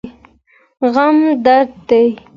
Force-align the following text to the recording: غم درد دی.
غم 0.93 1.17
درد 1.45 1.69
دی. 1.87 2.05